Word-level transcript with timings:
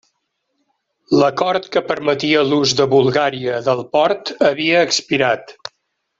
L'acord 1.23 1.67
que 1.75 1.83
permetia 1.89 2.41
l'ús 2.47 2.73
de 2.81 2.87
Bulgària 2.95 3.61
del 3.69 3.85
port 3.93 4.33
havia 4.49 4.81
expirat. 4.89 5.55